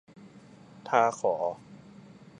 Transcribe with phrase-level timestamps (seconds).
[0.87, 1.35] ถ้าขอ